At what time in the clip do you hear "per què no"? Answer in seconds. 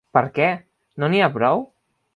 0.17-1.11